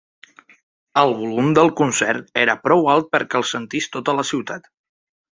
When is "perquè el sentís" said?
3.17-3.91